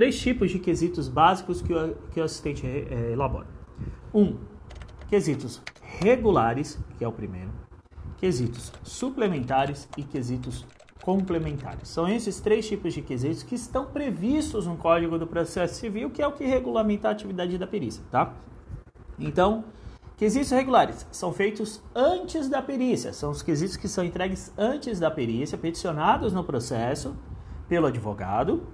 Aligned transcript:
três 0.00 0.18
tipos 0.18 0.50
de 0.50 0.58
quesitos 0.58 1.08
básicos 1.08 1.60
que 1.60 1.74
o, 1.74 1.94
que 2.10 2.18
o 2.18 2.24
assistente 2.24 2.66
é, 2.66 3.12
elabora. 3.12 3.46
Um, 4.14 4.38
quesitos 5.10 5.60
regulares, 5.82 6.78
que 6.96 7.04
é 7.04 7.06
o 7.06 7.12
primeiro, 7.12 7.50
quesitos 8.16 8.72
suplementares 8.82 9.86
e 9.98 10.02
quesitos 10.02 10.64
complementares. 11.02 11.86
São 11.88 12.08
esses 12.08 12.40
três 12.40 12.66
tipos 12.66 12.94
de 12.94 13.02
quesitos 13.02 13.42
que 13.42 13.54
estão 13.54 13.84
previstos 13.84 14.66
no 14.66 14.74
Código 14.74 15.18
do 15.18 15.26
Processo 15.26 15.74
Civil, 15.74 16.08
que 16.08 16.22
é 16.22 16.26
o 16.26 16.32
que 16.32 16.46
regulamenta 16.46 17.08
a 17.08 17.10
atividade 17.10 17.58
da 17.58 17.66
perícia, 17.66 18.02
tá? 18.10 18.32
Então, 19.18 19.66
quesitos 20.16 20.50
regulares 20.50 21.06
são 21.12 21.30
feitos 21.30 21.82
antes 21.94 22.48
da 22.48 22.62
perícia, 22.62 23.12
são 23.12 23.30
os 23.30 23.42
quesitos 23.42 23.76
que 23.76 23.86
são 23.86 24.02
entregues 24.02 24.50
antes 24.56 24.98
da 24.98 25.10
perícia, 25.10 25.58
peticionados 25.58 26.32
no 26.32 26.42
processo 26.42 27.14
pelo 27.68 27.86
advogado, 27.86 28.66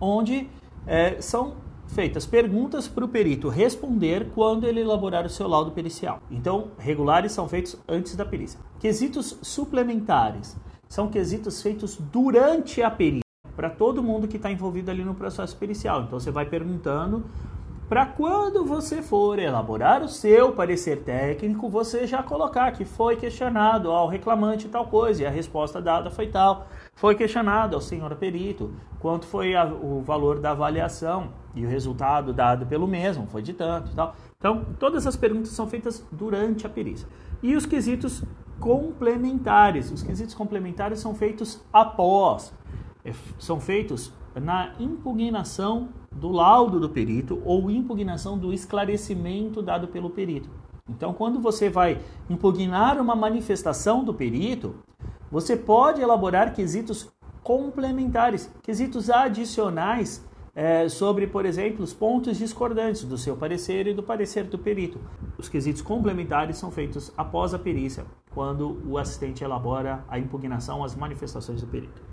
onde 0.00 0.48
é, 0.86 1.20
são 1.20 1.56
feitas 1.88 2.24
perguntas 2.24 2.86
para 2.86 3.04
o 3.04 3.08
perito 3.08 3.48
responder 3.48 4.30
quando 4.34 4.64
ele 4.64 4.80
elaborar 4.80 5.26
o 5.26 5.30
seu 5.30 5.48
laudo 5.48 5.72
pericial. 5.72 6.20
Então, 6.30 6.68
regulares 6.78 7.32
são 7.32 7.48
feitos 7.48 7.76
antes 7.88 8.14
da 8.14 8.24
perícia. 8.24 8.60
Quesitos 8.78 9.38
suplementares 9.42 10.56
são 10.88 11.08
quesitos 11.08 11.60
feitos 11.62 11.96
durante 11.96 12.82
a 12.82 12.90
perícia, 12.90 13.24
para 13.54 13.70
todo 13.70 14.02
mundo 14.02 14.28
que 14.28 14.36
está 14.36 14.50
envolvido 14.50 14.90
ali 14.90 15.04
no 15.04 15.14
processo 15.14 15.56
pericial. 15.56 16.02
Então, 16.02 16.18
você 16.18 16.30
vai 16.30 16.46
perguntando 16.46 17.24
para 17.90 18.06
quando 18.06 18.64
você 18.64 19.02
for 19.02 19.36
elaborar 19.40 20.00
o 20.00 20.08
seu 20.08 20.52
parecer 20.52 21.02
técnico, 21.02 21.68
você 21.68 22.06
já 22.06 22.22
colocar 22.22 22.70
que 22.70 22.84
foi 22.84 23.16
questionado 23.16 23.90
ao 23.90 24.06
reclamante 24.06 24.68
tal 24.68 24.86
coisa 24.86 25.24
e 25.24 25.26
a 25.26 25.30
resposta 25.30 25.82
dada 25.82 26.08
foi 26.08 26.28
tal. 26.28 26.68
Foi 26.94 27.16
questionado 27.16 27.74
ao 27.74 27.80
senhor 27.80 28.14
perito 28.14 28.72
quanto 29.00 29.26
foi 29.26 29.56
a, 29.56 29.64
o 29.64 30.02
valor 30.02 30.38
da 30.38 30.52
avaliação 30.52 31.32
e 31.52 31.66
o 31.66 31.68
resultado 31.68 32.32
dado 32.32 32.64
pelo 32.64 32.86
mesmo, 32.86 33.26
foi 33.26 33.42
de 33.42 33.54
tanto 33.54 33.92
tal. 33.92 34.14
Então, 34.38 34.66
todas 34.78 35.04
as 35.04 35.16
perguntas 35.16 35.50
são 35.50 35.66
feitas 35.66 36.06
durante 36.12 36.64
a 36.64 36.70
perícia. 36.70 37.08
E 37.42 37.56
os 37.56 37.66
quesitos 37.66 38.22
complementares. 38.60 39.90
Os 39.90 40.04
quesitos 40.04 40.36
complementares 40.36 41.00
são 41.00 41.12
feitos 41.12 41.60
após, 41.72 42.54
é, 43.04 43.12
são 43.36 43.58
feitos 43.58 44.12
na 44.36 44.74
impugnação 44.78 45.88
do 46.20 46.28
laudo 46.28 46.78
do 46.78 46.88
perito 46.88 47.40
ou 47.44 47.70
impugnação 47.70 48.36
do 48.36 48.52
esclarecimento 48.52 49.62
dado 49.62 49.88
pelo 49.88 50.10
perito. 50.10 50.50
Então, 50.88 51.14
quando 51.14 51.40
você 51.40 51.70
vai 51.70 52.00
impugnar 52.28 53.00
uma 53.00 53.14
manifestação 53.14 54.04
do 54.04 54.12
perito, 54.12 54.74
você 55.30 55.56
pode 55.56 56.02
elaborar 56.02 56.52
quesitos 56.52 57.10
complementares, 57.42 58.50
quesitos 58.62 59.08
adicionais 59.08 60.22
é, 60.54 60.88
sobre, 60.88 61.26
por 61.26 61.46
exemplo, 61.46 61.82
os 61.82 61.94
pontos 61.94 62.36
discordantes 62.36 63.04
do 63.04 63.16
seu 63.16 63.36
parecer 63.36 63.86
e 63.86 63.94
do 63.94 64.02
parecer 64.02 64.44
do 64.44 64.58
perito. 64.58 64.98
Os 65.38 65.48
quesitos 65.48 65.80
complementares 65.80 66.56
são 66.56 66.70
feitos 66.70 67.12
após 67.16 67.54
a 67.54 67.58
perícia, 67.58 68.04
quando 68.34 68.82
o 68.84 68.98
assistente 68.98 69.44
elabora 69.44 70.04
a 70.08 70.18
impugnação 70.18 70.84
às 70.84 70.94
manifestações 70.94 71.60
do 71.60 71.66
perito. 71.68 72.09